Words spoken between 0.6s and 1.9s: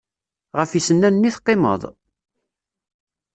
yisennanen i teqqimeḍ?